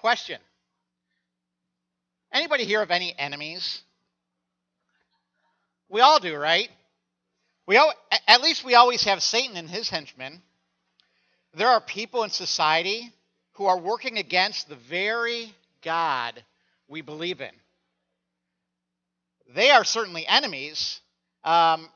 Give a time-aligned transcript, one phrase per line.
[0.00, 0.38] Question
[2.32, 3.80] Anybody here have any enemies?
[5.88, 6.68] We all do, right?
[7.66, 7.92] We all,
[8.26, 10.42] at least we always have Satan and his henchmen.
[11.54, 13.12] There are people in society
[13.54, 15.52] who are working against the very
[15.82, 16.44] God
[16.86, 17.50] we believe in.
[19.54, 21.00] They are certainly enemies
[21.44, 21.88] um,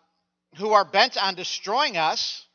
[0.57, 2.47] who are bent on destroying us.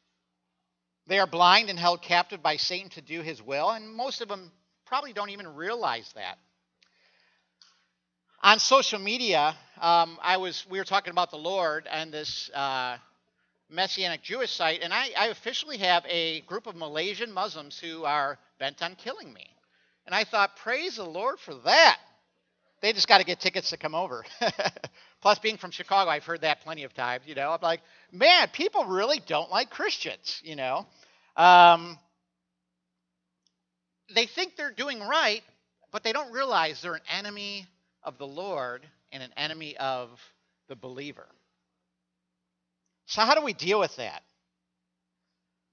[1.05, 4.27] They are blind and held captive by Satan to do his will, and most of
[4.27, 4.51] them
[4.87, 6.37] probably don't even realize that.
[8.43, 12.97] On social media, um, I was we were talking about the Lord and this uh,
[13.69, 18.39] Messianic Jewish site, and I, I officially have a group of Malaysian Muslims who are
[18.59, 19.47] bent on killing me.
[20.05, 21.99] And I thought, praise the Lord for that.
[22.81, 24.23] They just got to get tickets to come over.
[25.21, 27.23] Plus, being from Chicago, I've heard that plenty of times.
[27.25, 27.81] You know, I'm like,
[28.11, 30.39] man, people really don't like Christians.
[30.43, 30.85] You know,
[31.35, 31.97] um,
[34.13, 35.43] they think they're doing right,
[35.91, 37.67] but they don't realize they're an enemy
[38.03, 40.09] of the Lord and an enemy of
[40.67, 41.27] the believer.
[43.05, 44.23] So, how do we deal with that?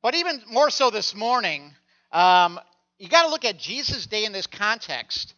[0.03, 1.73] But even more so this morning,
[2.13, 2.61] um,
[2.99, 5.35] you got to look at Jesus' day in this context.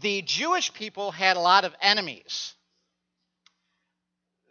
[0.00, 2.54] The Jewish people had a lot of enemies.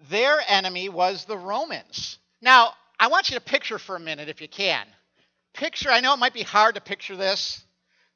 [0.09, 2.18] Their enemy was the Romans.
[2.42, 4.86] Now, I want you to picture for a minute, if you can.
[5.53, 7.63] Picture, I know it might be hard to picture this,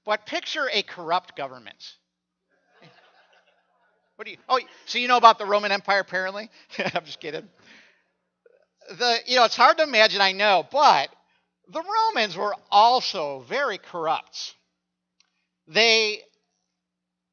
[0.06, 1.96] but picture a corrupt government.
[4.16, 4.38] What do you?
[4.48, 6.00] Oh, so you know about the Roman Empire?
[6.00, 7.50] Apparently, I'm just kidding.
[8.98, 10.22] The you know it's hard to imagine.
[10.22, 11.10] I know, but
[11.68, 14.56] the Romans were also very corrupt.
[15.68, 16.22] They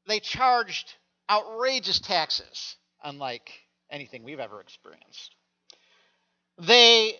[0.07, 0.93] they charged
[1.29, 3.49] outrageous taxes, unlike
[3.89, 5.35] anything we've ever experienced.
[6.57, 7.17] They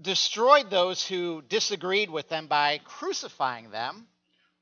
[0.00, 4.06] destroyed those who disagreed with them by crucifying them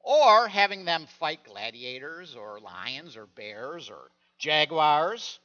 [0.01, 5.39] or having them fight gladiators or lions or bears or jaguars.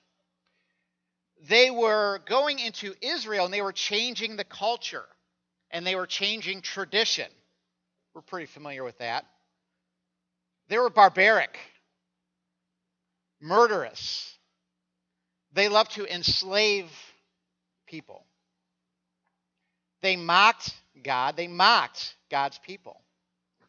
[1.50, 5.08] They were going into Israel and they were changing the culture
[5.72, 7.30] and they were changing tradition.
[8.14, 9.26] We're pretty familiar with that.
[10.68, 11.58] They were barbaric,
[13.42, 14.38] murderous.
[15.54, 16.90] They loved to enslave
[17.88, 18.24] people.
[20.02, 20.74] They mocked
[21.04, 23.02] God, they mocked God's people.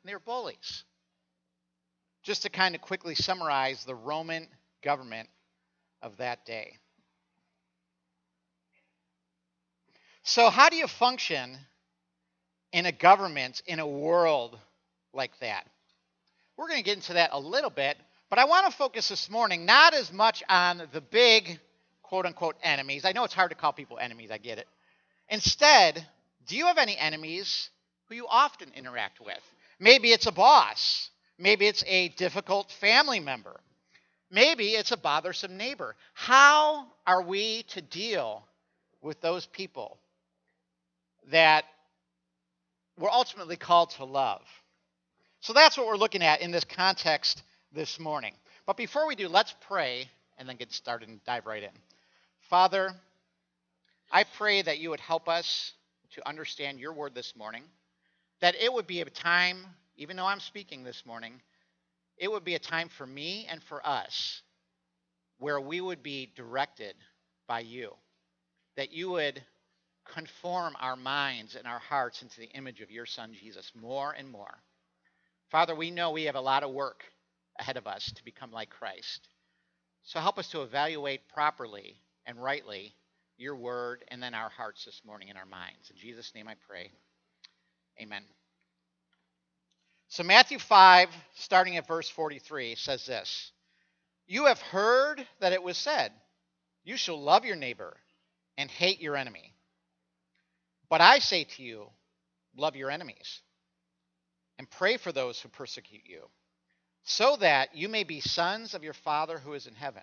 [0.05, 0.85] They were bullies.
[2.23, 4.49] Just to kind of quickly summarize the Roman
[4.83, 5.29] government
[6.03, 6.79] of that day.
[10.25, 11.59] So, how do you function
[12.73, 14.59] in a government, in a world
[15.13, 15.67] like that?
[16.57, 17.97] We're going to get into that a little bit,
[18.31, 21.59] but I want to focus this morning not as much on the big
[22.03, 23.05] quote unquote enemies.
[23.05, 24.69] I know it's hard to call people enemies, I get it.
[25.29, 26.07] Instead,
[26.47, 27.71] do you have any enemies
[28.09, 29.41] who you often interact with?
[29.79, 33.61] Maybe it's a boss, maybe it's a difficult family member,
[34.31, 35.97] maybe it's a bothersome neighbor.
[36.15, 38.45] How are we to deal
[39.03, 39.99] with those people
[41.31, 41.65] that
[42.99, 44.43] we're ultimately called to love.
[45.41, 47.43] So that's what we're looking at in this context
[47.73, 48.35] this morning.
[48.67, 51.71] But before we do, let's pray and then get started and dive right in.
[52.49, 52.93] Father,
[54.11, 55.73] I pray that you would help us
[56.13, 57.65] to understand your word this morning,
[58.41, 59.65] that it would be a time,
[59.97, 61.41] even though I'm speaking this morning,
[62.19, 64.43] it would be a time for me and for us
[65.39, 66.95] where we would be directed
[67.49, 67.93] by you,
[68.77, 69.43] that you would
[70.05, 74.31] conform our minds and our hearts into the image of your Son, Jesus, more and
[74.31, 74.59] more.
[75.51, 77.05] Father, we know we have a lot of work
[77.59, 79.29] ahead of us to become like Christ.
[80.03, 81.97] So help us to evaluate properly
[82.27, 82.95] and rightly
[83.43, 85.91] your word and then our hearts this morning and our minds.
[85.91, 86.91] In Jesus' name I pray.
[88.01, 88.23] Amen.
[90.09, 93.53] So, Matthew 5, starting at verse 43, says this
[94.27, 96.13] You have heard that it was said,
[96.85, 97.97] You shall love your neighbor
[98.57, 99.55] and hate your enemy.
[100.89, 101.87] But I say to you,
[102.57, 103.41] love your enemies
[104.59, 106.29] and pray for those who persecute you,
[107.05, 110.03] so that you may be sons of your Father who is in heaven.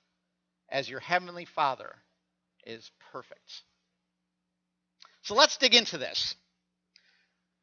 [0.71, 1.93] as your heavenly Father
[2.65, 3.61] is perfect.
[5.23, 6.35] So let's dig into this.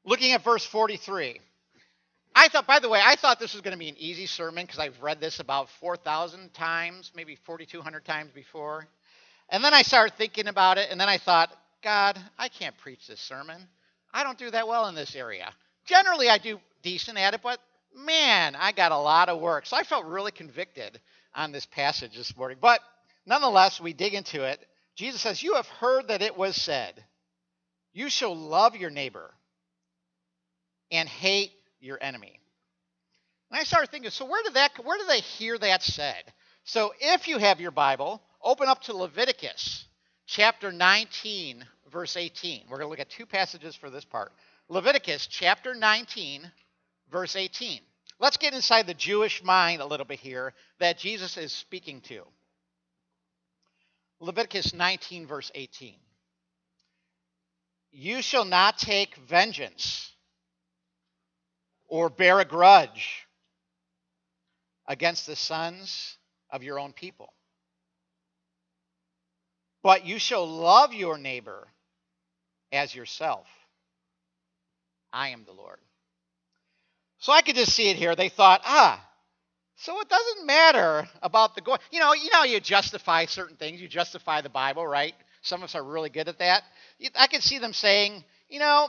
[0.04, 1.40] Looking at verse 43.
[2.34, 4.64] I thought, by the way, I thought this was going to be an easy sermon
[4.64, 8.86] because I've read this about 4,000 times, maybe 4,200 times before.
[9.48, 11.50] And then I started thinking about it, and then I thought,
[11.82, 13.66] God, I can't preach this sermon.
[14.12, 15.52] I don't do that well in this area.
[15.86, 17.58] Generally, I do decent at it, but
[17.96, 19.66] man, I got a lot of work.
[19.66, 21.00] So I felt really convicted
[21.34, 22.58] on this passage this morning.
[22.60, 22.80] But
[23.28, 24.58] nonetheless, we dig into it.
[24.96, 27.04] Jesus says, You have heard that it was said,
[27.92, 29.32] You shall love your neighbor
[30.90, 32.40] and hate your enemy.
[33.50, 36.22] And I started thinking, so where did that where did they hear that said?
[36.64, 39.86] So if you have your Bible, open up to Leviticus
[40.26, 42.64] chapter 19, verse 18.
[42.68, 44.32] We're going to look at two passages for this part.
[44.68, 46.50] Leviticus chapter 19,
[47.10, 47.80] verse 18.
[48.20, 52.24] Let's get inside the Jewish mind a little bit here that Jesus is speaking to.
[54.20, 55.94] Leviticus 19, verse 18.
[57.92, 60.12] You shall not take vengeance
[61.86, 63.26] or bear a grudge
[64.86, 66.16] against the sons
[66.50, 67.32] of your own people.
[69.82, 71.68] But you shall love your neighbor
[72.72, 73.46] as yourself.
[75.12, 75.78] I am the Lord.
[77.18, 78.14] So I could just see it here.
[78.14, 79.04] They thought, ah,
[79.80, 81.80] so it doesn't matter about the going.
[81.90, 83.80] You know, you know, you justify certain things.
[83.80, 85.14] You justify the Bible, right?
[85.42, 86.62] Some of us are really good at that.
[87.16, 88.88] I could see them saying, you know,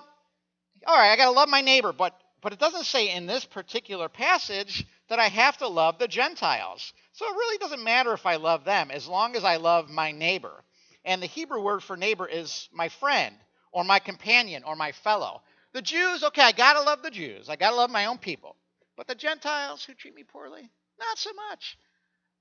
[0.87, 3.45] all right, I got to love my neighbor, but but it doesn't say in this
[3.45, 6.93] particular passage that I have to love the Gentiles.
[7.13, 10.11] So it really doesn't matter if I love them as long as I love my
[10.11, 10.63] neighbor.
[11.03, 13.35] And the Hebrew word for neighbor is my friend
[13.71, 15.41] or my companion or my fellow.
[15.73, 17.49] The Jews, okay, I got to love the Jews.
[17.49, 18.55] I got to love my own people.
[18.95, 20.69] But the Gentiles who treat me poorly,
[20.99, 21.77] not so much.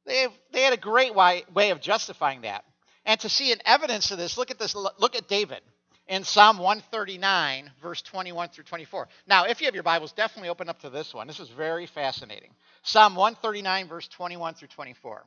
[0.07, 2.65] They, have, they had a great way, way of justifying that.
[3.05, 4.75] And to see an evidence of this, look at this.
[4.75, 5.61] Look at David
[6.09, 9.09] in Psalm 139, verse 21 through 24.
[9.27, 11.27] Now, if you have your Bibles, definitely open up to this one.
[11.27, 12.51] This is very fascinating.
[12.83, 15.25] Psalm 139, verse 21 through 24.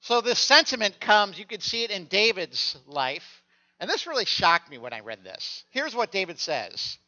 [0.00, 3.42] So this sentiment comes, you can see it in David's life.
[3.78, 5.64] And this really shocked me when I read this.
[5.70, 6.98] Here's what David says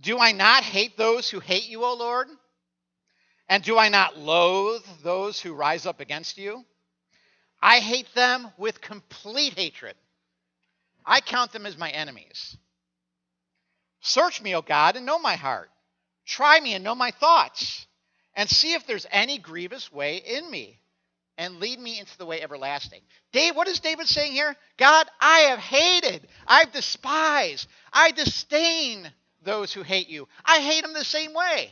[0.00, 2.28] Do I not hate those who hate you, O Lord?
[3.48, 6.64] And do I not loathe those who rise up against you?
[7.62, 9.94] I hate them with complete hatred.
[11.04, 12.56] I count them as my enemies.
[14.00, 15.70] Search me, O God, and know my heart.
[16.26, 17.86] Try me and know my thoughts,
[18.34, 20.80] and see if there's any grievous way in me,
[21.38, 23.00] and lead me into the way everlasting.
[23.32, 24.56] Dave, what is David saying here?
[24.76, 29.10] God, I have hated, I've despised, I disdain
[29.46, 30.28] those who hate you.
[30.44, 31.70] I hate them the same way.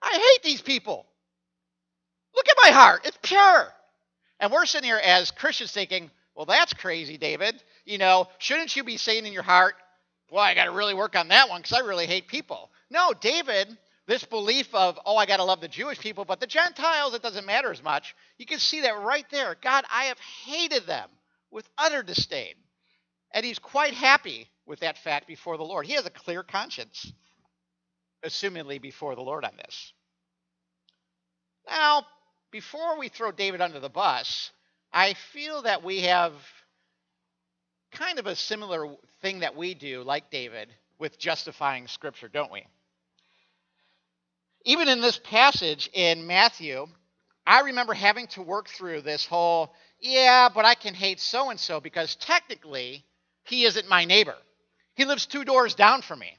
[0.00, 1.04] I hate these people.
[2.34, 3.68] Look at my heart, it's pure.
[4.38, 7.62] And we're sitting here as Christians thinking, well, that's crazy, David.
[7.84, 9.74] You know, shouldn't you be saying in your heart,
[10.30, 12.70] well, I got to really work on that one because I really hate people?
[12.88, 16.46] No, David, this belief of, oh, I got to love the Jewish people, but the
[16.46, 18.14] Gentiles, it doesn't matter as much.
[18.38, 19.56] You can see that right there.
[19.60, 21.08] God, I have hated them
[21.50, 22.54] with utter disdain.
[23.32, 25.84] And he's quite happy with that fact before the Lord.
[25.84, 27.12] He has a clear conscience,
[28.24, 29.92] assumingly before the Lord on this.
[31.68, 32.06] Now,
[32.52, 34.52] before we throw David under the bus,
[34.92, 36.32] I feel that we have
[37.90, 38.86] kind of a similar
[39.20, 40.68] thing that we do, like David,
[41.00, 42.64] with justifying Scripture, don't we?
[44.64, 46.86] Even in this passage in Matthew,
[47.44, 51.58] I remember having to work through this whole, yeah, but I can hate so and
[51.58, 53.04] so because technically
[53.42, 54.36] he isn't my neighbor.
[55.00, 56.30] He lives two doors down from me.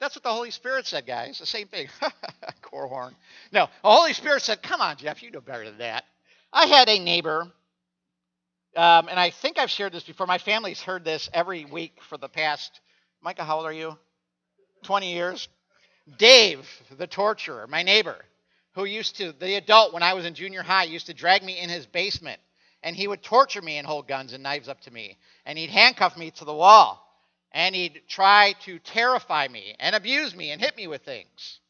[0.00, 1.38] That's what the Holy Spirit said, guys.
[1.38, 1.86] The same thing.
[2.62, 3.14] Core horn.
[3.52, 6.02] No, the Holy Spirit said, Come on, Jeff, you know better than that.
[6.52, 7.42] I had a neighbor,
[8.74, 10.26] um, and I think I've shared this before.
[10.26, 12.80] My family's heard this every week for the past,
[13.22, 13.96] Micah, how old are you?
[14.82, 15.48] 20 years.
[16.18, 16.68] Dave,
[16.98, 18.16] the torturer, my neighbor,
[18.72, 21.60] who used to, the adult when I was in junior high, used to drag me
[21.60, 22.40] in his basement,
[22.84, 25.70] and he would torture me and hold guns and knives up to me, and he'd
[25.70, 27.04] handcuff me to the wall
[27.54, 31.60] and he'd try to terrify me and abuse me and hit me with things.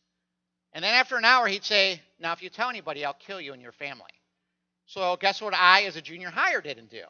[0.73, 3.53] And then after an hour, he'd say, Now, if you tell anybody, I'll kill you
[3.53, 4.11] and your family.
[4.87, 7.03] So, guess what I, as a junior hire, didn't do?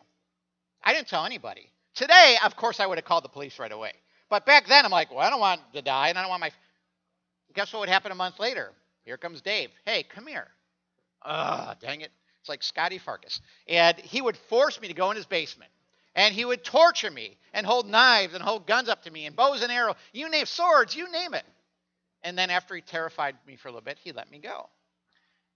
[0.83, 1.71] I didn't tell anybody.
[1.95, 3.93] Today, of course, I would have called the police right away.
[4.29, 6.41] But back then, I'm like, Well, I don't want to die, and I don't want
[6.41, 6.51] my.
[7.55, 8.73] Guess what would happen a month later?
[9.05, 9.71] Here comes Dave.
[9.87, 10.49] Hey, come here.
[11.23, 12.11] Ugh, dang it.
[12.45, 13.41] It's like Scotty Farkus.
[13.67, 15.71] And he would force me to go in his basement
[16.15, 19.35] and he would torture me and hold knives and hold guns up to me and
[19.35, 21.45] bows and arrows, you name swords, you name it.
[22.23, 24.69] And then after he terrified me for a little bit, he let me go.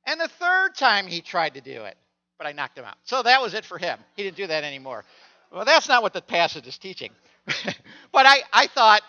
[0.06, 1.98] And the third time he tried to do it,
[2.38, 2.96] but I knocked him out.
[3.04, 3.98] So that was it for him.
[4.16, 5.04] He didn't do that anymore.
[5.52, 7.10] well, that's not what the passage is teaching.
[7.46, 9.02] but I, I thought,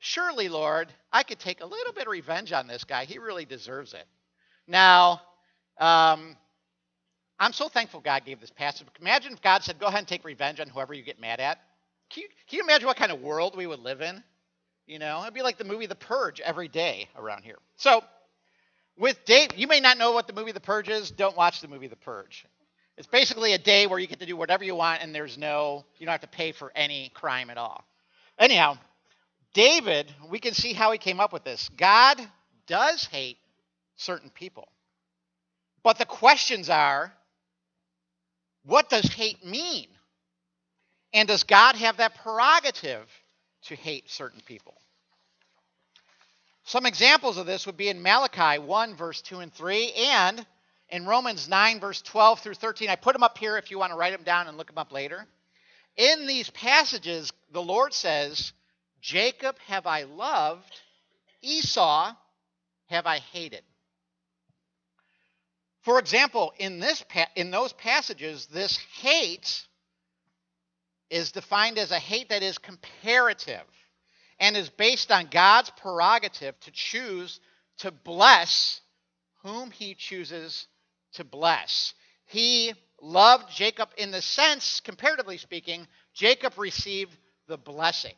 [0.00, 3.04] surely, Lord, I could take a little bit of revenge on this guy.
[3.04, 4.04] He really deserves it.
[4.66, 5.22] Now,
[5.78, 6.36] um,
[7.38, 8.86] I'm so thankful God gave this passage.
[9.00, 11.58] Imagine if God said, go ahead and take revenge on whoever you get mad at.
[12.10, 14.22] Can you, can you imagine what kind of world we would live in?
[14.86, 17.58] You know, it'd be like the movie The Purge every day around here.
[17.76, 18.02] So,
[18.96, 21.10] with Dave, you may not know what the movie The Purge is.
[21.10, 22.46] Don't watch the movie The Purge.
[22.96, 25.84] It's basically a day where you get to do whatever you want and there's no,
[25.98, 27.84] you don't have to pay for any crime at all.
[28.38, 28.78] Anyhow,
[29.52, 31.68] David, we can see how he came up with this.
[31.76, 32.18] God
[32.66, 33.36] does hate
[33.96, 34.68] certain people.
[35.82, 37.12] But the questions are
[38.66, 39.86] what does hate mean?
[41.14, 43.08] And does God have that prerogative
[43.64, 44.74] to hate certain people?
[46.64, 50.44] Some examples of this would be in Malachi 1, verse 2 and 3, and
[50.88, 52.88] in Romans 9, verse 12 through 13.
[52.88, 54.78] I put them up here if you want to write them down and look them
[54.78, 55.26] up later.
[55.96, 58.52] In these passages, the Lord says,
[59.00, 60.80] Jacob have I loved,
[61.40, 62.12] Esau
[62.86, 63.62] have I hated.
[65.86, 67.04] For example, in, this,
[67.36, 69.64] in those passages, this hate
[71.10, 73.62] is defined as a hate that is comparative
[74.40, 77.38] and is based on God's prerogative to choose
[77.78, 78.80] to bless
[79.44, 80.66] whom he chooses
[81.12, 81.94] to bless.
[82.24, 87.16] He loved Jacob in the sense, comparatively speaking, Jacob received
[87.46, 88.14] the blessing.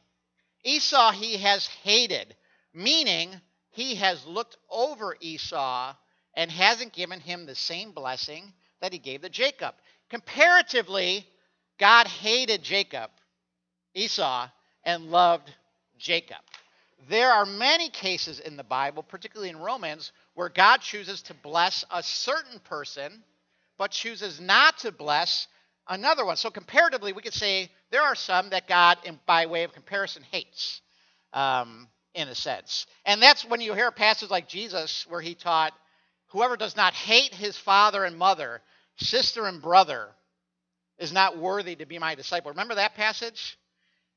[0.64, 2.34] Esau he has hated,
[2.72, 3.38] meaning
[3.72, 5.94] he has looked over Esau
[6.35, 9.75] and hasn't given him the same blessing that he gave to Jacob.
[10.11, 11.26] Comparatively,
[11.78, 13.11] God hated Jacob,
[13.94, 14.49] Esau,
[14.85, 15.52] and loved
[15.99, 16.38] Jacob.
[17.08, 21.85] There are many cases in the Bible, particularly in Romans, where God chooses to bless
[21.90, 23.23] a certain person,
[23.78, 25.47] but chooses not to bless
[25.88, 26.37] another one.
[26.37, 30.80] So, comparatively, we could say there are some that God, by way of comparison, hates,
[31.32, 32.87] um, in a sense.
[33.04, 35.73] And that's when you hear passages like Jesus where he taught,
[36.28, 38.61] Whoever does not hate his father and mother,
[38.97, 40.08] sister and brother,
[40.99, 42.50] is not worthy to be my disciple.
[42.50, 43.58] Remember that passage?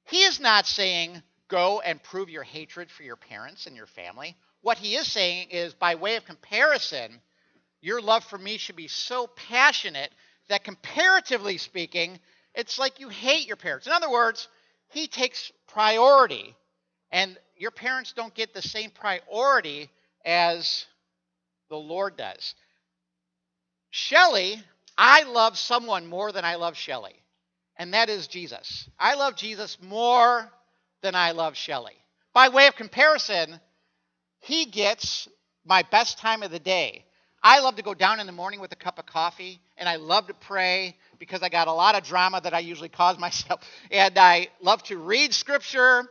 [0.05, 4.35] He is not saying, go and prove your hatred for your parents and your family.
[4.61, 7.21] What he is saying is, by way of comparison,
[7.81, 10.11] your love for me should be so passionate
[10.49, 12.19] that comparatively speaking,
[12.53, 13.87] it's like you hate your parents.
[13.87, 14.47] In other words,
[14.89, 16.55] he takes priority,
[17.11, 19.89] and your parents don't get the same priority
[20.25, 20.85] as
[21.71, 22.53] the Lord does.
[23.89, 24.61] Shelley,
[24.97, 27.15] I love someone more than I love Shelley,
[27.77, 28.87] and that is Jesus.
[28.99, 30.51] I love Jesus more
[31.01, 31.95] than I love Shelley.
[32.33, 33.59] By way of comparison,
[34.41, 35.27] he gets
[35.65, 37.05] my best time of the day.
[37.41, 39.95] I love to go down in the morning with a cup of coffee, and I
[39.95, 43.61] love to pray because I got a lot of drama that I usually cause myself.
[43.91, 46.07] And I love to read scripture,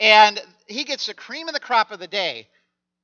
[0.00, 2.48] and he gets the cream of the crop of the day.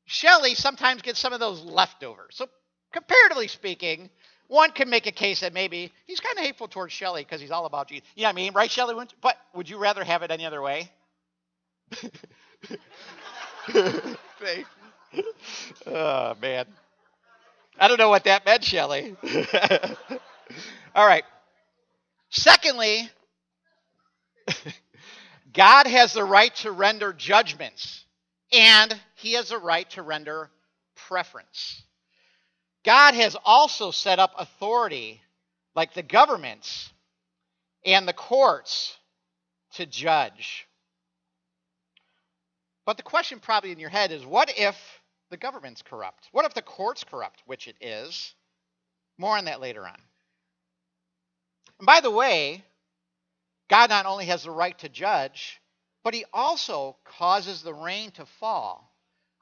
[0.08, 2.36] Shelley sometimes gets some of those leftovers.
[2.36, 2.48] So,
[2.92, 4.08] comparatively speaking,
[4.48, 7.50] one can make a case that maybe he's kind of hateful towards Shelley because he's
[7.52, 8.08] all about Jesus.
[8.16, 8.52] You know what I mean?
[8.54, 8.94] Right, Shelley?
[9.22, 10.90] But would you rather have it any other way?
[15.86, 16.66] oh, man.
[17.78, 19.14] I don't know what that meant, Shelley.
[20.94, 21.24] All right.
[22.30, 23.10] Secondly,
[25.54, 28.04] God has the right to render judgments,
[28.52, 30.48] and he has a right to render
[30.94, 31.82] preference.
[32.84, 35.20] God has also set up authority,
[35.74, 36.90] like the governments
[37.84, 38.96] and the courts,
[39.74, 40.68] to judge.
[42.86, 44.76] But the question probably in your head is what if
[45.30, 46.28] the government's corrupt?
[46.30, 48.34] What if the court's corrupt, which it is?
[49.18, 50.00] More on that later on.
[51.80, 52.64] And by the way,
[53.68, 55.60] God not only has the right to judge,
[56.04, 58.87] but he also causes the rain to fall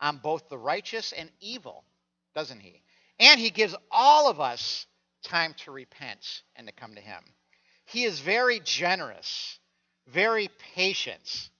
[0.00, 1.84] on both the righteous and evil,
[2.34, 2.82] doesn't he?
[3.18, 4.86] And he gives all of us
[5.22, 7.22] time to repent and to come to him.
[7.86, 9.58] He is very generous,
[10.08, 11.50] very patient,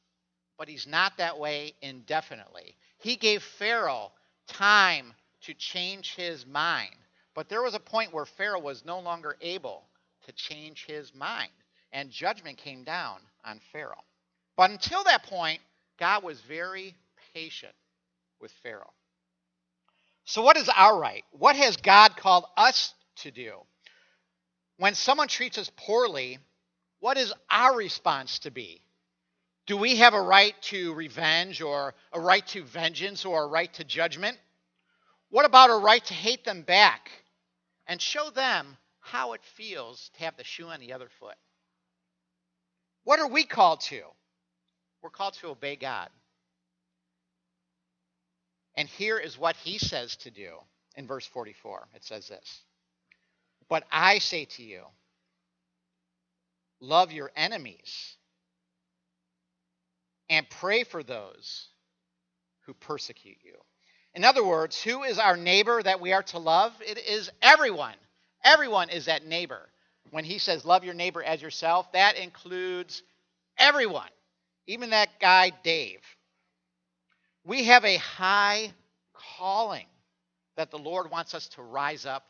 [0.59, 2.76] but he's not that way indefinitely.
[2.99, 4.12] He gave Pharaoh
[4.49, 6.95] time to change his mind,
[7.35, 9.85] but there was a point where Pharaoh was no longer able
[10.26, 11.52] to change his mind,
[11.93, 14.05] and judgment came down on Pharaoh.
[14.57, 15.61] But until that point,
[15.99, 16.95] God was very
[17.35, 17.75] patient
[18.40, 18.93] with Pharaoh.
[20.25, 21.25] So, what is our right?
[21.33, 23.52] What has God called us to do?
[24.78, 26.38] When someone treats us poorly,
[27.00, 28.83] what is our response to be?
[29.66, 33.73] Do we have a right to revenge or a right to vengeance or a right
[33.75, 34.38] to judgment?
[35.31, 37.11] What about a right to hate them back
[37.87, 41.37] and show them how it feels to have the shoe on the other foot?
[43.05, 44.02] What are we called to?
[45.02, 46.11] We're called to obey God.
[48.76, 50.56] And here is what he says to do
[50.97, 51.88] in verse 44.
[51.95, 52.62] It says this
[53.68, 54.83] But I say to you,
[56.80, 58.16] love your enemies
[60.28, 61.68] and pray for those
[62.62, 63.54] who persecute you.
[64.14, 66.73] In other words, who is our neighbor that we are to love?
[66.80, 67.95] It is everyone.
[68.42, 69.61] Everyone is that neighbor.
[70.11, 73.02] When he says, love your neighbor as yourself, that includes
[73.59, 74.09] everyone,
[74.66, 76.00] even that guy, Dave.
[77.47, 78.73] We have a high
[79.38, 79.87] calling
[80.57, 82.26] that the Lord wants us to rise up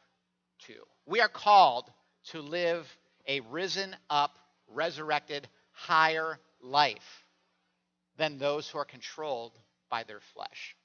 [0.66, 0.75] to.
[1.06, 1.90] We are called
[2.32, 2.87] to live
[3.26, 4.37] a risen up,
[4.68, 7.25] resurrected, higher life
[8.18, 9.58] than those who are controlled
[9.90, 10.76] by their flesh.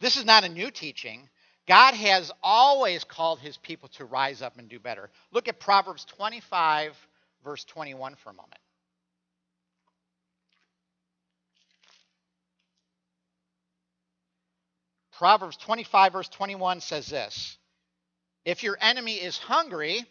[0.00, 1.30] This is not a new teaching.
[1.66, 5.08] God has always called his people to rise up and do better.
[5.32, 6.94] Look at Proverbs 25,
[7.42, 8.60] verse 21 for a moment.
[15.24, 17.56] Proverbs 25, verse 21 says this
[18.44, 20.04] If your enemy is hungry,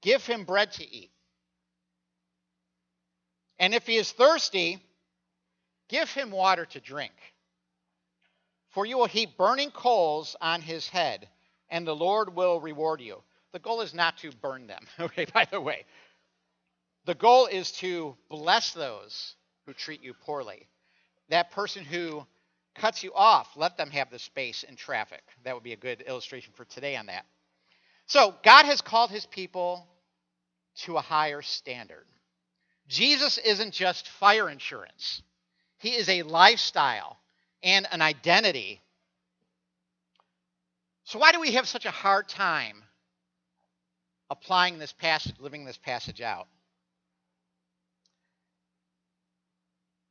[0.00, 1.10] give him bread to eat.
[3.58, 4.78] And if he is thirsty,
[5.88, 7.10] give him water to drink.
[8.68, 11.28] For you will heap burning coals on his head,
[11.68, 13.20] and the Lord will reward you.
[13.50, 15.84] The goal is not to burn them, okay, by the way.
[17.06, 19.34] The goal is to bless those
[19.66, 20.68] who treat you poorly.
[21.28, 22.24] That person who
[22.74, 25.22] cuts you off, let them have the space in traffic.
[25.44, 27.26] That would be a good illustration for today on that.
[28.06, 29.86] So, God has called his people
[30.82, 32.06] to a higher standard.
[32.88, 35.22] Jesus isn't just fire insurance,
[35.78, 37.18] he is a lifestyle
[37.62, 38.80] and an identity.
[41.04, 42.82] So, why do we have such a hard time
[44.28, 46.46] applying this passage, living this passage out?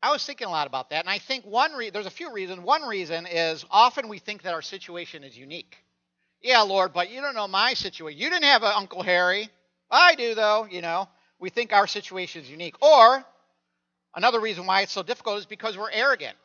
[0.02, 2.32] I was thinking a lot about that, and I think one re- there's a few
[2.32, 2.62] reasons.
[2.62, 5.78] One reason is often we think that our situation is unique.
[6.42, 8.20] Yeah, Lord, but you don't know my situation.
[8.20, 9.50] You didn't have an Uncle Harry.
[9.92, 10.68] I do, though.
[10.70, 11.10] You know,
[11.40, 12.76] we think our situation is unique.
[12.82, 13.26] Or
[14.16, 16.38] another reason why it's so difficult is because we're arrogant.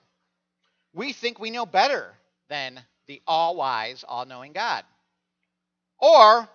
[0.92, 2.12] We think we know better
[2.48, 4.84] than the all-wise, all-knowing God.
[6.00, 6.48] Or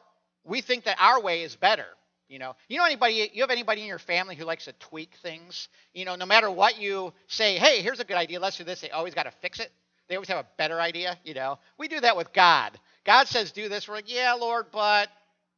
[0.44, 1.86] we think that our way is better.
[2.30, 5.16] You know, you know anybody you have anybody in your family who likes to tweak
[5.24, 5.68] things?
[5.94, 8.82] You know, no matter what you say, hey, here's a good idea, let's do this,
[8.82, 9.72] they always got to fix it.
[10.08, 11.60] They always have a better idea, you know.
[11.78, 12.80] We do that with God.
[13.06, 15.10] God says do this, we're like, yeah, Lord, but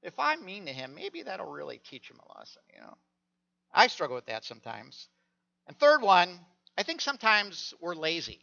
[0.02, 2.98] if I'm mean to him, maybe that'll really teach him a lesson, you know.
[3.74, 5.08] I struggle with that sometimes.
[5.68, 6.40] And third one,
[6.78, 8.40] I think sometimes we're lazy.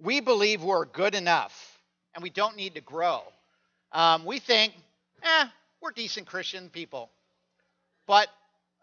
[0.00, 1.78] We believe we're good enough
[2.14, 3.22] and we don't need to grow.
[3.92, 4.74] Um, we think,
[5.22, 5.46] eh,
[5.82, 7.10] we're decent Christian people.
[8.06, 8.28] But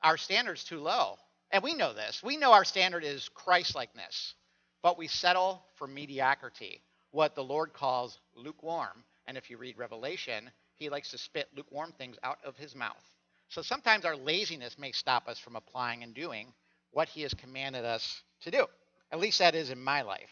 [0.03, 1.17] our standard's too low.
[1.51, 2.21] And we know this.
[2.23, 4.35] We know our standard is Christ-likeness.
[4.81, 6.81] But we settle for mediocrity,
[7.11, 9.03] what the Lord calls lukewarm.
[9.27, 13.03] And if you read Revelation, he likes to spit lukewarm things out of his mouth.
[13.49, 16.53] So sometimes our laziness may stop us from applying and doing
[16.91, 18.65] what he has commanded us to do.
[19.11, 20.29] At least that is in my life.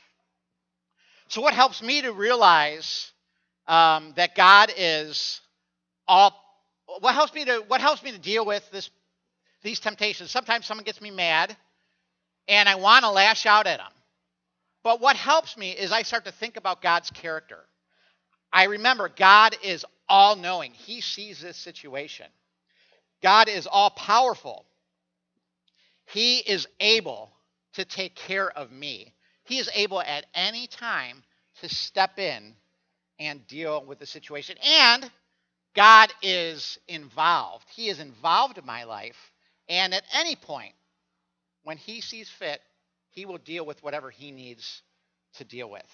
[1.30, 3.12] So, what helps me to realize
[3.68, 5.42] um, that God is
[6.08, 6.47] all
[7.00, 8.90] what helps me to what helps me to deal with this
[9.64, 10.32] these temptations?
[10.32, 11.56] Sometimes someone gets me mad
[12.48, 13.92] and i want to lash out at them
[14.84, 17.60] but what helps me is i start to think about god's character.
[18.52, 22.28] I remember god is all knowing he sees this situation.
[23.22, 24.66] God is all powerful
[26.08, 27.30] he is able
[27.74, 29.14] to take care of me.
[29.44, 31.24] He is able at any time
[31.62, 32.54] to step in
[33.20, 34.58] and deal with the situation.
[34.64, 35.12] And
[35.78, 37.66] God is involved.
[37.70, 39.16] He is involved in my life.
[39.70, 40.74] And at any point,
[41.64, 42.60] when He sees fit,
[43.12, 44.82] He will deal with whatever He needs
[45.36, 45.86] to deal with.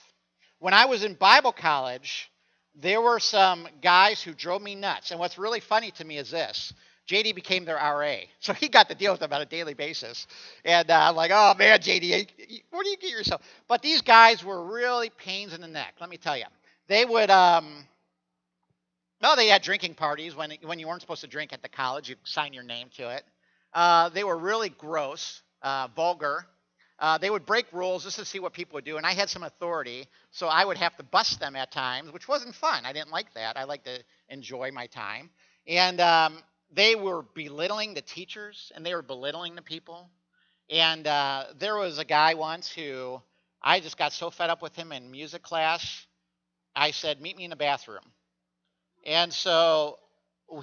[0.59, 2.31] When I was in Bible college,
[2.75, 5.11] there were some guys who drove me nuts.
[5.11, 6.73] And what's really funny to me is this
[7.09, 8.19] JD became their RA.
[8.39, 10.27] So he got to deal with them on a daily basis.
[10.63, 12.29] And uh, I'm like, oh man, JD,
[12.71, 13.41] where do you get yourself?
[13.67, 16.45] But these guys were really pains in the neck, let me tell you.
[16.87, 17.85] They would, um,
[19.23, 22.09] no, they had drinking parties when, when you weren't supposed to drink at the college.
[22.09, 23.23] You sign your name to it.
[23.73, 26.45] Uh, they were really gross, uh, vulgar.
[26.99, 29.29] Uh, they would break rules just to see what people would do, and I had
[29.29, 32.85] some authority, so I would have to bust them at times, which wasn't fun.
[32.85, 33.55] I didn't like that.
[33.57, 35.29] I like to enjoy my time.
[35.67, 40.09] And um, they were belittling the teachers, and they were belittling the people.
[40.69, 43.21] And uh, there was a guy once who
[43.61, 46.05] I just got so fed up with him in music class.
[46.75, 48.03] I said, "Meet me in the bathroom."
[49.05, 49.97] And so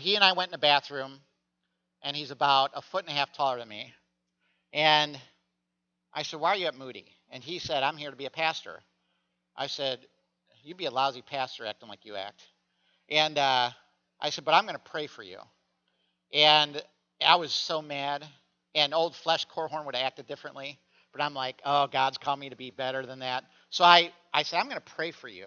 [0.01, 1.21] he and I went in the bathroom,
[2.03, 3.93] and he's about a foot and a half taller than me.
[4.73, 5.19] And
[6.15, 7.07] I said, Why are you at Moody?
[7.31, 8.81] And he said, I'm here to be a pastor.
[9.57, 10.01] I said,
[10.63, 12.43] You'd be a lousy pastor acting like you act.
[13.09, 13.71] And uh,
[14.21, 15.39] I said, But I'm going to pray for you.
[16.33, 16.83] And
[17.25, 18.27] I was so mad.
[18.75, 20.79] And old Flesh Corhorn would have acted differently.
[21.13, 23.45] But I'm like, Oh, God's called me to be better than that.
[23.71, 25.47] So I, I said, I'm going to pray for you.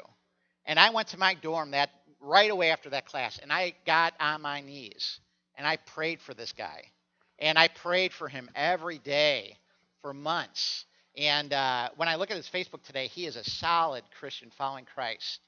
[0.66, 1.90] And I went to my dorm that
[2.24, 5.20] right away after that class, and I got on my knees
[5.56, 6.84] and I prayed for this guy.
[7.40, 9.58] And I prayed for him every day
[10.02, 10.86] for months.
[11.18, 14.86] And uh, when I look at his Facebook today, he is a solid Christian following
[14.86, 15.40] Christ,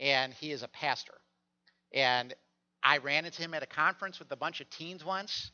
[0.00, 1.14] and he is a pastor.
[1.92, 2.34] And
[2.82, 5.50] I ran into him at a conference with a bunch of teens once,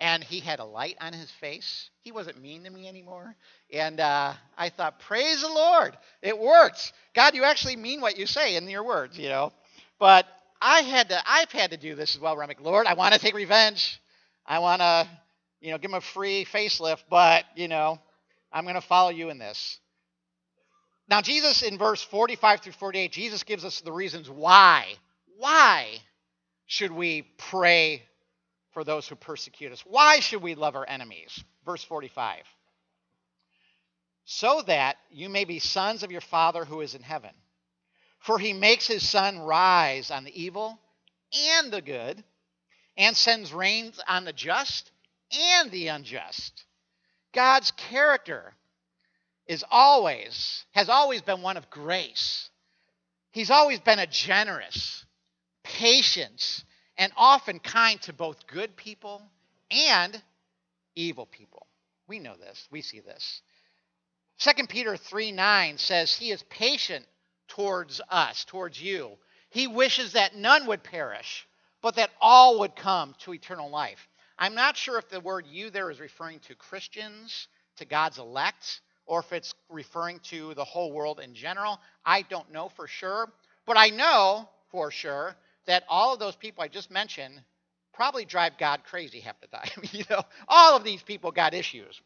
[0.00, 1.90] and he had a light on his face.
[2.00, 3.36] He wasn't mean to me anymore.
[3.72, 6.92] And uh, I thought, praise the Lord, it works.
[7.14, 9.52] God, you actually mean what you say in your words, you know.
[10.02, 10.26] But
[10.60, 12.34] I had to, I've had to do this as well.
[12.34, 14.00] Where I'm like, Lord, I want to take revenge.
[14.44, 15.06] I want to,
[15.60, 18.00] you know, give him a free facelift, but you know,
[18.52, 19.78] I'm going to follow you in this.
[21.08, 24.86] Now, Jesus in verse 45 through 48, Jesus gives us the reasons why.
[25.38, 26.00] Why
[26.66, 28.02] should we pray
[28.72, 29.84] for those who persecute us?
[29.86, 31.44] Why should we love our enemies?
[31.64, 32.42] Verse 45.
[34.24, 37.30] So that you may be sons of your Father who is in heaven.
[38.22, 40.78] For he makes his sun rise on the evil
[41.32, 42.22] and the good,
[42.96, 44.92] and sends rains on the just
[45.32, 46.64] and the unjust.
[47.32, 48.54] God's character
[49.46, 52.48] is always, has always been one of grace.
[53.32, 55.04] He's always been a generous,
[55.64, 56.64] patient,
[56.96, 59.22] and often kind to both good people
[59.70, 60.22] and
[60.94, 61.66] evil people.
[62.06, 62.68] We know this.
[62.70, 63.42] We see this.
[64.38, 67.06] 2 Peter 3 9 says, He is patient
[67.52, 69.10] towards us, towards you.
[69.50, 71.46] He wishes that none would perish,
[71.82, 74.08] but that all would come to eternal life.
[74.38, 78.80] I'm not sure if the word you there is referring to Christians, to God's elect,
[79.04, 81.78] or if it's referring to the whole world in general.
[82.06, 83.28] I don't know for sure.
[83.66, 85.36] But I know for sure
[85.66, 87.38] that all of those people I just mentioned
[87.92, 89.68] probably drive God crazy half the time.
[89.92, 92.00] you know, all of these people got issues.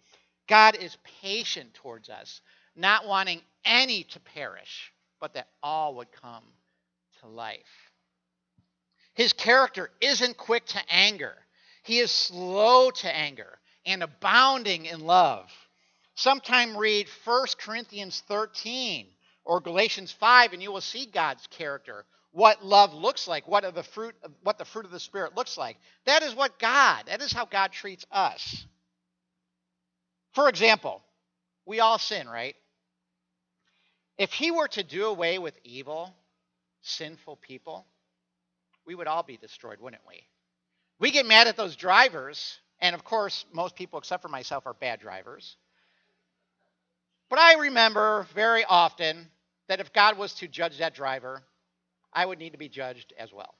[0.48, 2.40] God is patient towards us,
[2.74, 6.44] not wanting any to perish, but that all would come
[7.20, 7.90] to life.
[9.14, 11.34] His character isn't quick to anger.
[11.82, 15.50] He is slow to anger and abounding in love.
[16.16, 19.06] Sometime read 1 Corinthians 13
[19.44, 23.82] or Galatians 5 and you will see God's character, what love looks like, what the
[23.82, 25.78] fruit what the fruit of the spirit looks like.
[26.04, 28.66] That is what God, that is how God treats us.
[30.34, 31.02] For example,
[31.64, 32.54] we all sin, right?
[34.18, 36.14] If he were to do away with evil,
[36.82, 37.86] sinful people,
[38.86, 40.26] we would all be destroyed, wouldn't we?
[40.98, 44.74] We get mad at those drivers, and of course, most people except for myself are
[44.74, 45.56] bad drivers.
[47.28, 49.28] But I remember very often
[49.68, 51.42] that if God was to judge that driver,
[52.12, 53.54] I would need to be judged as well.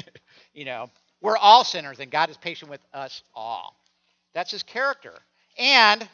[0.52, 3.76] you know, we're all sinners, and God is patient with us all.
[4.34, 5.14] That's his character.
[5.56, 6.06] And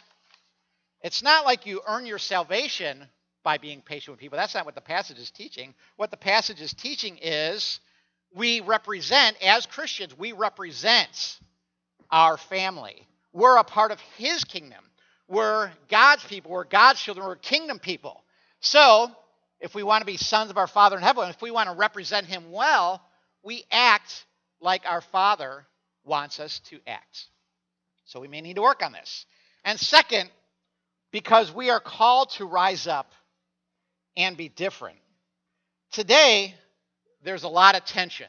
[1.02, 3.08] it's not like you earn your salvation
[3.48, 4.36] by being patient with people.
[4.36, 5.72] That's not what the passage is teaching.
[5.96, 7.80] What the passage is teaching is
[8.34, 11.38] we represent, as Christians, we represent
[12.10, 13.06] our family.
[13.32, 14.84] We're a part of His kingdom.
[15.28, 16.50] We're God's people.
[16.50, 17.26] We're God's children.
[17.26, 18.22] We're kingdom people.
[18.60, 19.10] So,
[19.60, 21.74] if we want to be sons of our Father in heaven, if we want to
[21.74, 23.00] represent Him well,
[23.42, 24.26] we act
[24.60, 25.64] like our Father
[26.04, 27.28] wants us to act.
[28.04, 29.24] So, we may need to work on this.
[29.64, 30.28] And second,
[31.12, 33.10] because we are called to rise up
[34.16, 34.98] and be different.
[35.92, 36.54] Today,
[37.22, 38.26] there's a lot of tension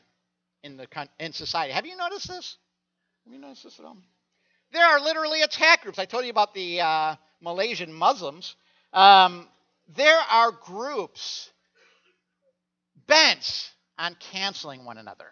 [0.64, 0.88] in the
[1.20, 1.74] in society.
[1.74, 2.58] Have you noticed this?
[3.26, 3.98] Have you noticed this at all?
[4.72, 6.00] There are literally attack groups.
[6.00, 8.56] I told you about the uh, Malaysian Muslims.
[8.94, 9.48] Um,
[9.96, 11.50] there are groups
[13.08, 15.26] bent on canceling one another.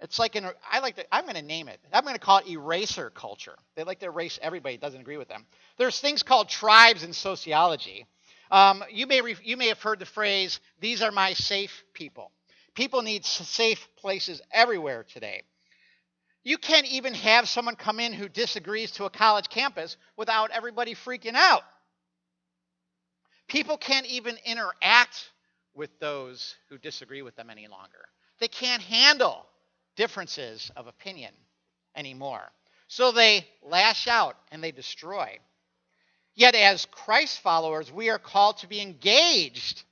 [0.00, 1.80] It's like an I like to I'm going to name it.
[1.92, 3.56] I'm going to call it eraser culture.
[3.74, 5.44] They like to erase everybody that doesn't agree with them.
[5.76, 8.06] There's things called tribes in sociology
[8.50, 12.30] um, you, may re- you may have heard the phrase, these are my safe people.
[12.74, 15.42] People need safe places everywhere today.
[16.44, 20.94] You can't even have someone come in who disagrees to a college campus without everybody
[20.94, 21.62] freaking out.
[23.48, 25.30] People can't even interact
[25.74, 28.08] with those who disagree with them any longer.
[28.40, 29.46] They can't handle
[29.96, 31.32] differences of opinion
[31.96, 32.52] anymore.
[32.86, 35.38] So they lash out and they destroy.
[36.38, 39.82] Yet, as Christ followers, we are called to be engaged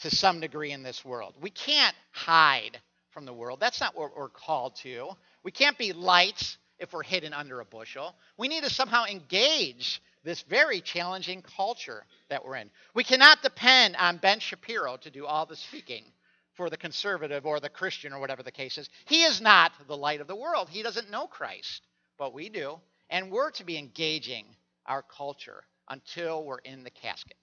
[0.00, 1.32] to some degree in this world.
[1.40, 3.58] We can't hide from the world.
[3.58, 5.08] That's not what we're called to.
[5.42, 8.14] We can't be lights if we're hidden under a bushel.
[8.36, 12.68] We need to somehow engage this very challenging culture that we're in.
[12.94, 16.04] We cannot depend on Ben Shapiro to do all the speaking
[16.52, 18.90] for the conservative or the Christian or whatever the case is.
[19.06, 20.68] He is not the light of the world.
[20.68, 21.80] He doesn't know Christ,
[22.18, 22.78] but we do.
[23.08, 24.44] And we're to be engaging
[24.92, 27.36] our culture until we're in the casket.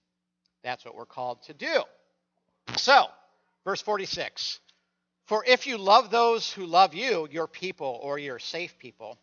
[0.62, 1.82] That's what we're called to do.
[2.76, 3.06] So,
[3.64, 4.60] verse 46
[5.26, 9.18] For if you love those who love you, your people or your safe people,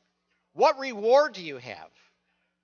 [0.52, 1.90] what reward do you have?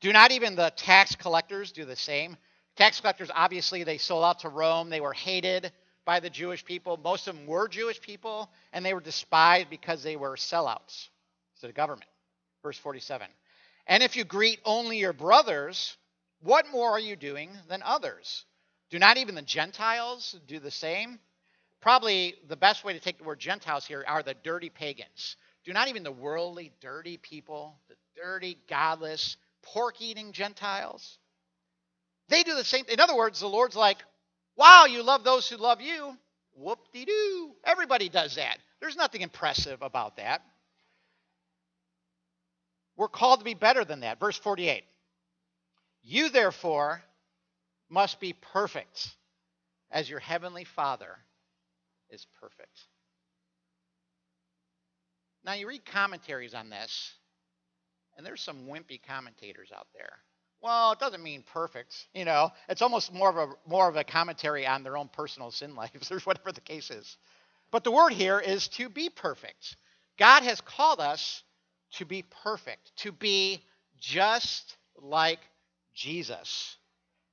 [0.02, 2.36] Do not even the tax collectors do the same?
[2.76, 4.90] Tax collectors, obviously, they sold out to Rome.
[4.90, 5.72] They were hated
[6.04, 7.00] by the Jewish people.
[7.02, 11.08] Most of them were Jewish people, and they were despised because they were sellouts
[11.62, 12.10] to the government.
[12.64, 13.28] Verse 47.
[13.88, 15.98] And if you greet only your brothers,
[16.42, 18.46] what more are you doing than others?
[18.90, 21.20] Do not even the Gentiles do the same?
[21.82, 25.36] Probably the best way to take the word Gentiles here are the dirty pagans.
[25.66, 31.18] Do not even the worldly, dirty people, the dirty, godless, pork eating Gentiles?
[32.30, 32.86] They do the same.
[32.90, 33.98] In other words, the Lord's like,
[34.56, 36.16] wow, you love those who love you.
[36.56, 37.52] Whoop de doo.
[37.64, 38.58] Everybody does that.
[38.80, 40.42] There's nothing impressive about that.
[42.96, 44.20] We're called to be better than that.
[44.20, 44.84] Verse 48.
[46.04, 47.02] You, therefore,
[47.90, 49.10] must be perfect
[49.92, 51.18] as your heavenly Father
[52.10, 52.80] is perfect.
[55.46, 57.14] Now, you read commentaries on this,
[58.18, 60.20] and there's some wimpy commentators out there.
[60.62, 62.52] Well, it doesn't mean perfect, you know.
[62.70, 66.10] It's almost more of a more of a commentary on their own personal sin lives
[66.12, 67.18] or whatever the case is.
[67.72, 69.76] But the word here is to be perfect.
[70.18, 71.44] God has called us
[71.94, 73.64] to be perfect, to be
[74.00, 75.40] just like
[75.94, 76.78] Jesus,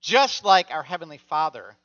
[0.01, 1.77] just like our heavenly Father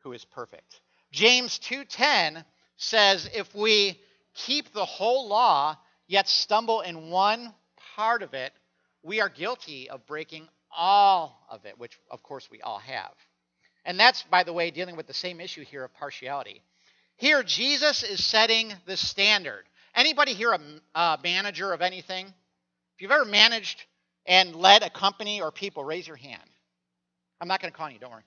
[0.00, 0.80] who is perfect.
[1.12, 2.44] James 2:10
[2.76, 4.00] says if we
[4.34, 5.76] keep the whole law
[6.06, 7.54] yet stumble in one
[7.96, 8.52] part of it,
[9.02, 13.14] we are guilty of breaking all of it, which of course we all have.
[13.84, 16.62] And that's by the way dealing with the same issue here of partiality.
[17.16, 19.64] Here Jesus is setting the standard.
[19.96, 20.60] Anybody here a,
[20.94, 22.26] a manager of anything?
[22.26, 23.84] If you've ever managed
[24.26, 26.42] and led a company or people, raise your hand.
[27.40, 28.22] I'm not going to call you, don't worry.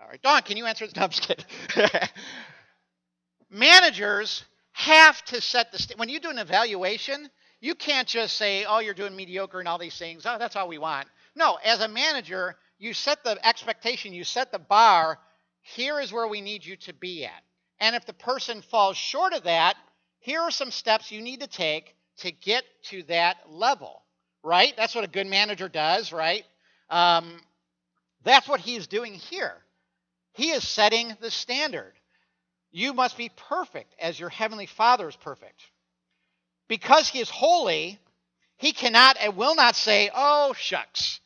[0.00, 0.94] All right, Don, can you answer this?
[0.96, 2.08] No, I'm just kidding.
[3.50, 8.64] Managers have to set the st- when you do an evaluation, you can't just say,
[8.64, 10.24] "Oh, you're doing mediocre and all these things.
[10.26, 14.52] Oh, that's all we want." No, as a manager, you set the expectation, you set
[14.52, 15.18] the bar.
[15.60, 17.42] Here is where we need you to be at.
[17.78, 19.76] And if the person falls short of that,
[20.22, 24.02] here are some steps you need to take to get to that level
[24.42, 24.74] right?
[24.76, 26.44] That's what a good manager does, right?
[26.90, 27.40] Um,
[28.24, 29.54] that's what he's doing here.
[30.34, 31.92] He is setting the standard.
[32.70, 35.60] You must be perfect as your heavenly Father is perfect.
[36.68, 37.98] Because he is holy,
[38.56, 41.20] he cannot and will not say, "Oh shucks,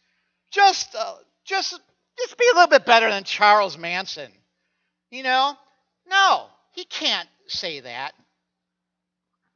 [0.51, 1.79] just uh, just
[2.19, 4.33] just be a little bit better than Charles Manson."
[5.11, 5.55] You know?
[6.09, 8.13] No, he can't say that.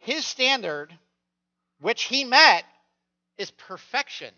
[0.00, 0.92] His standard,
[1.80, 2.64] which he met,
[3.38, 4.34] is perfection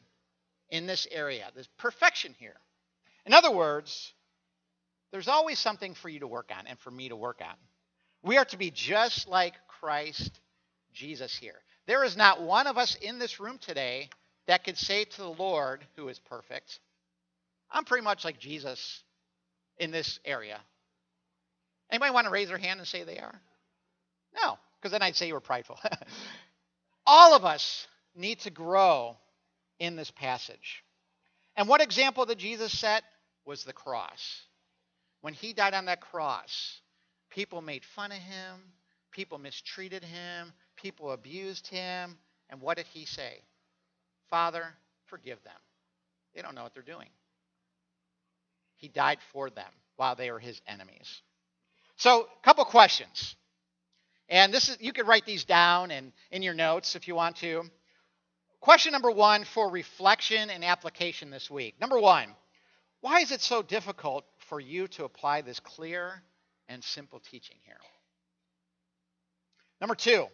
[0.71, 1.51] in this area.
[1.55, 2.57] There's perfection here.
[3.27, 4.13] In other words,
[5.13, 7.55] there's always something for you to work on and for me to work on.
[8.23, 10.41] We are to be just like Christ
[10.93, 11.57] Jesus here.
[11.87, 14.09] There is not one of us in this room today
[14.47, 16.81] that could say to the Lord, who is perfect,
[17.71, 19.03] I'm pretty much like Jesus
[19.79, 20.61] in this area.
[21.91, 23.41] Anybody want to raise their hand and say they are?
[24.35, 25.79] No, because then I'd say you were prideful.
[27.07, 29.17] All of us need to grow
[29.79, 30.83] in this passage.
[31.57, 33.05] And what example did Jesus set?
[33.45, 34.43] Was the cross.
[35.21, 36.81] When he died on that cross,
[37.31, 38.61] people made fun of him,
[39.13, 42.17] people mistreated him, people abused him.
[42.51, 43.39] And what did he say?
[44.31, 44.65] Father,
[45.07, 45.55] forgive them.
[46.35, 47.09] They don't know what they're doing.
[48.77, 51.23] He died for them while they were his enemies.
[51.97, 53.37] So, a couple questions.
[54.33, 57.37] And this is you could write these down and in your notes if you want
[57.37, 57.65] to.
[58.61, 61.79] Question number one for reflection and application this week.
[61.79, 62.35] Number one,
[63.03, 66.23] why is it so difficult for you to apply this clear
[66.67, 67.77] and simple teaching here?
[69.83, 70.27] Number two,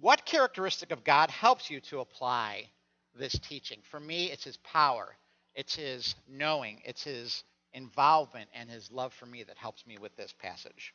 [0.00, 2.70] what characteristic of God helps you to apply
[3.14, 3.80] this teaching?
[3.90, 5.14] For me, it's his power,
[5.54, 10.16] it's his knowing, it's his involvement, and his love for me that helps me with
[10.16, 10.94] this passage.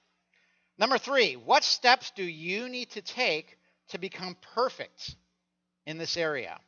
[0.78, 3.58] Number three, what steps do you need to take
[3.90, 5.16] to become perfect
[5.86, 6.60] in this area.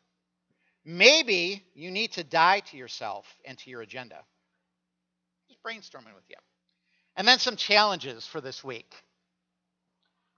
[0.83, 4.17] Maybe you need to die to yourself and to your agenda.
[5.47, 6.35] Just brainstorming with you.
[7.15, 8.93] And then some challenges for this week.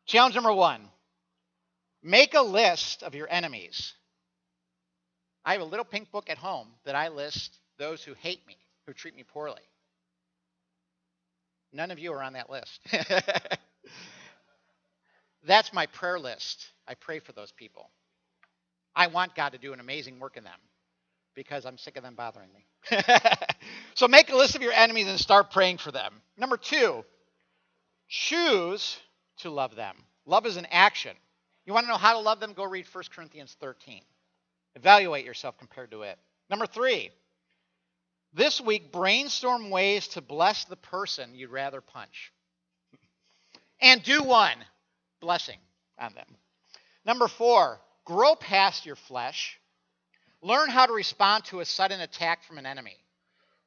[0.05, 0.87] Challenge number one
[2.03, 3.93] Make a list of your enemies.
[5.43, 8.57] I have a little pink book at home that I list those who hate me,
[8.85, 9.61] who treat me poorly.
[11.73, 12.79] None of you are on that list.
[15.45, 16.67] That's my prayer list.
[16.87, 17.89] I pray for those people.
[18.95, 20.59] I want God to do an amazing work in them
[21.35, 22.65] because I'm sick of them bothering me.
[23.93, 26.15] so make a list of your enemies and start praying for them.
[26.37, 27.05] Number two,
[28.07, 28.97] choose
[29.39, 29.95] to love them.
[30.25, 31.15] Love is an action.
[31.65, 32.53] You want to know how to love them?
[32.53, 34.01] Go read 1 Corinthians 13.
[34.75, 36.17] Evaluate yourself compared to it.
[36.49, 37.11] Number three,
[38.33, 42.31] this week brainstorm ways to bless the person you'd rather punch.
[43.79, 44.57] And do one
[45.19, 45.59] blessing
[45.99, 46.27] on them.
[47.05, 49.59] Number four, grow past your flesh.
[50.41, 52.97] Learn how to respond to a sudden attack from an enemy.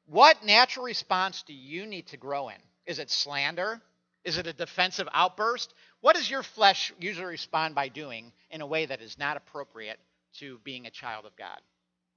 [0.05, 2.57] What natural response do you need to grow in?
[2.85, 3.81] Is it slander?
[4.23, 5.73] Is it a defensive outburst?
[6.01, 9.99] What does your flesh usually respond by doing in a way that is not appropriate
[10.39, 11.59] to being a child of God?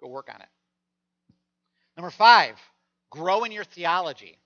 [0.01, 0.49] Go work on it.
[1.97, 2.57] Number five,
[3.11, 4.39] grow in your theology.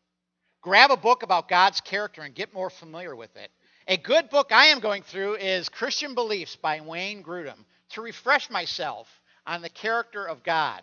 [0.61, 3.51] Grab a book about God's character and get more familiar with it.
[3.87, 8.51] A good book I am going through is Christian Beliefs by Wayne Grudem to refresh
[8.51, 9.09] myself
[9.47, 10.83] on the character of God.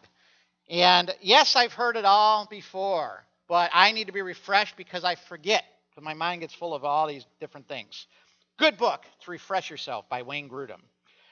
[0.69, 5.15] And yes, I've heard it all before, but I need to be refreshed because I
[5.15, 8.07] forget, because my mind gets full of all these different things.
[8.57, 10.81] Good book to refresh yourself by Wayne Grudem.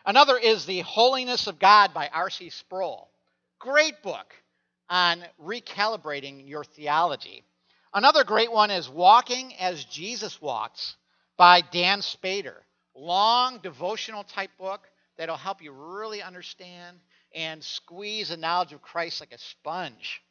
[0.05, 2.49] Another is The Holiness of God by R.C.
[2.49, 3.09] Sproul.
[3.57, 4.35] Great book
[4.93, 7.43] on recalibrating your theology.
[7.95, 10.95] Another great one is Walking as Jesus Walks
[11.35, 12.57] by Dan Spader.
[12.95, 14.81] Long devotional type book
[15.17, 16.99] that'll help you really understand
[17.33, 20.21] and squeeze the knowledge of Christ like a sponge.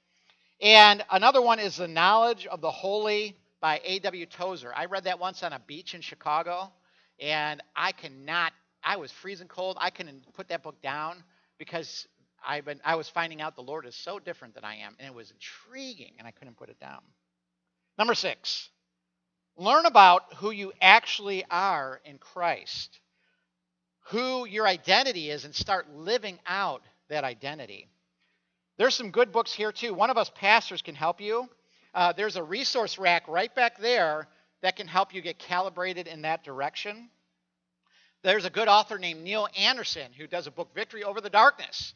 [0.61, 4.27] And another one is The Knowledge of the Holy by A.W.
[4.27, 4.73] Tozer.
[4.73, 6.71] I read that once on a beach in Chicago,
[7.19, 8.53] and I cannot,
[8.85, 9.77] I was freezing cold.
[9.81, 11.25] I couldn't put that book down
[11.59, 12.07] because
[12.47, 15.07] I've been, I was finding out the Lord is so different than I am, and
[15.07, 17.01] it was intriguing, and I couldn't put it down.
[17.99, 18.69] Number six,
[19.57, 23.01] learn about who you actually are in Christ,
[24.07, 27.89] who your identity is, and start living out that identity.
[28.79, 29.95] There's some good books here, too.
[29.95, 31.49] One of us pastors can help you.
[31.95, 34.27] Uh, there's a resource rack right back there
[34.63, 37.11] that can help you get calibrated in that direction.
[38.23, 41.93] There's a good author named Neil Anderson who does a book, Victory Over the Darkness.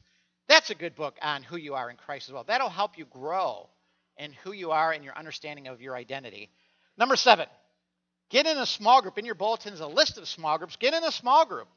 [0.49, 2.45] That's a good book on who you are in Christ as well.
[2.45, 3.69] That'll help you grow
[4.17, 6.51] in who you are and your understanding of your identity.
[6.97, 7.47] Number seven,
[8.31, 9.19] get in a small group.
[9.19, 10.77] In your bulletin is a list of small groups.
[10.77, 11.69] Get in a small group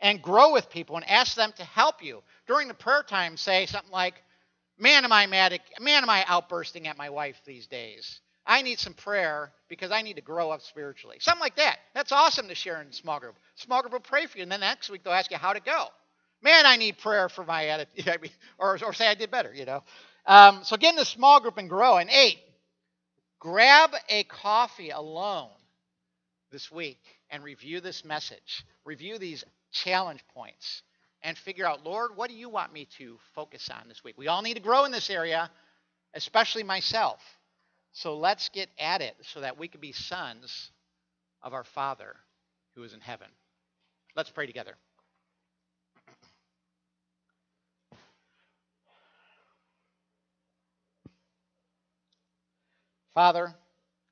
[0.00, 2.22] and grow with people and ask them to help you.
[2.46, 4.14] During the prayer time, say something like,
[4.78, 8.20] Man, am I mad at, man, am I outbursting at my wife these days?
[8.44, 11.18] I need some prayer because I need to grow up spiritually.
[11.20, 11.76] Something like that.
[11.94, 13.36] That's awesome to share in a small group.
[13.54, 15.60] Small group will pray for you, and then next week they'll ask you how to
[15.60, 15.88] go
[16.42, 19.82] man, I need prayer for my attitude, or, or say I did better, you know.
[20.26, 21.96] Um, so get in a small group and grow.
[21.98, 22.38] And eight,
[23.40, 25.50] grab a coffee alone
[26.50, 27.00] this week
[27.30, 30.82] and review this message, review these challenge points,
[31.22, 34.16] and figure out, Lord, what do you want me to focus on this week?
[34.18, 35.50] We all need to grow in this area,
[36.14, 37.20] especially myself.
[37.92, 40.70] So let's get at it so that we can be sons
[41.42, 42.16] of our Father
[42.74, 43.28] who is in heaven.
[44.16, 44.74] Let's pray together.
[53.14, 53.54] Father,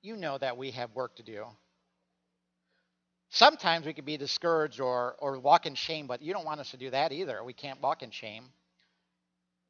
[0.02, 1.44] you know that we have work to do.
[3.30, 6.72] Sometimes we can be discouraged or, or walk in shame, but you don't want us
[6.72, 7.42] to do that either.
[7.44, 8.44] We can't walk in shame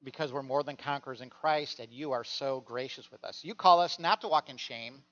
[0.02, 3.40] because we're more than conquerors in Christ, and you are so gracious with us.
[3.44, 5.02] You call us not to walk in shame,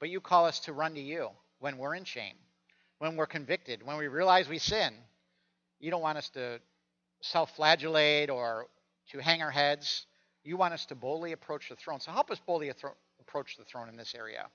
[0.00, 2.36] but you call us to run to you when we're in shame,
[2.98, 4.92] when we're convicted, when we realize we sin.
[5.80, 6.60] You don't want us to
[7.22, 8.66] self flagellate or
[9.12, 10.06] to hang our heads.
[10.44, 12.00] You want us to boldly approach the throne.
[12.00, 12.68] So help us boldly
[13.34, 14.46] approach the throne in this area.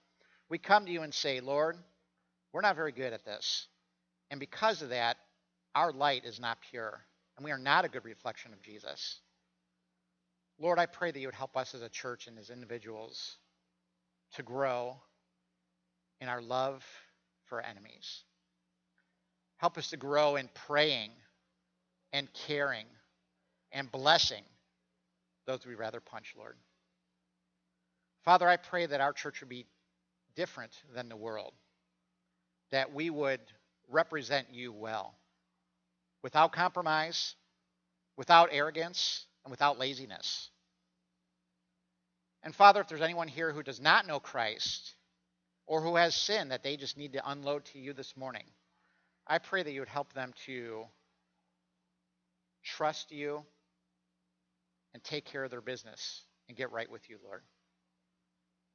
[0.50, 1.76] We come to you and say, Lord,
[2.54, 3.68] we're not very good at this.
[4.32, 5.18] And because of that,
[5.76, 7.02] our light is not pure,
[7.36, 9.20] and we are not a good reflection of Jesus.
[10.60, 13.36] Lord, I pray that you would help us as a church and as individuals
[14.36, 14.96] to grow
[16.22, 16.86] in our love
[17.48, 18.24] for enemies.
[19.58, 21.12] Help us to grow in praying
[22.14, 22.86] and caring
[23.74, 24.44] and blessing
[25.46, 26.56] those we rather punch, Lord.
[28.24, 29.66] Father, I pray that our church would be
[30.36, 31.54] different than the world,
[32.72, 33.40] that we would
[33.90, 35.16] represent you well,
[36.22, 37.36] without compromise,
[38.18, 40.50] without arrogance, and without laziness.
[42.44, 44.94] And Father, if there's anyone here who does not know Christ
[45.66, 48.46] or who has sin that they just need to unload to you this morning,
[49.28, 50.86] I pray that you would help them to
[52.64, 53.44] trust you,
[54.94, 57.44] and take care of their business and get right with you, Lord.